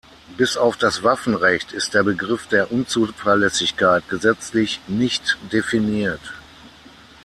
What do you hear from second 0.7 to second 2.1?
das Waffenrecht ist der